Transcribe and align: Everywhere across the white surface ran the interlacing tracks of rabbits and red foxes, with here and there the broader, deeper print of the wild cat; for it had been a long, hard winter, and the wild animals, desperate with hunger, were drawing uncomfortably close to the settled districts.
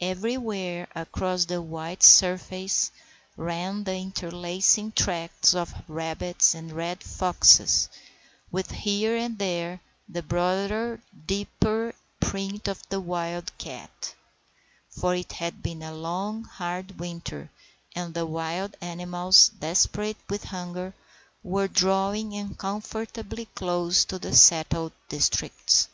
Everywhere 0.00 0.86
across 0.94 1.46
the 1.46 1.60
white 1.60 2.04
surface 2.04 2.92
ran 3.36 3.82
the 3.82 3.96
interlacing 3.96 4.92
tracks 4.92 5.52
of 5.52 5.74
rabbits 5.88 6.54
and 6.54 6.70
red 6.70 7.02
foxes, 7.02 7.88
with 8.52 8.70
here 8.70 9.16
and 9.16 9.36
there 9.36 9.80
the 10.08 10.22
broader, 10.22 11.00
deeper 11.26 11.92
print 12.20 12.68
of 12.68 12.88
the 12.88 13.00
wild 13.00 13.50
cat; 13.58 14.14
for 14.90 15.16
it 15.16 15.32
had 15.32 15.60
been 15.60 15.82
a 15.82 15.92
long, 15.92 16.44
hard 16.44 17.00
winter, 17.00 17.50
and 17.96 18.14
the 18.14 18.26
wild 18.26 18.76
animals, 18.80 19.48
desperate 19.48 20.18
with 20.30 20.44
hunger, 20.44 20.94
were 21.42 21.66
drawing 21.66 22.32
uncomfortably 22.32 23.46
close 23.56 24.04
to 24.04 24.20
the 24.20 24.36
settled 24.36 24.92
districts. 25.08 25.88